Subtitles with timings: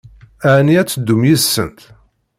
[0.55, 1.79] Ɛni ad teddum yid-sent?